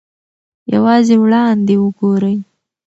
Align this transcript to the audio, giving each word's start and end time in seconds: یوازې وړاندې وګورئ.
یوازې 0.73 1.15
وړاندې 1.23 1.73
وګورئ. 1.83 2.37